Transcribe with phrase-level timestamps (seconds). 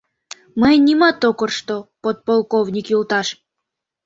[0.59, 3.27] —Мыйын нимат ок коршто, подполковник йолташ!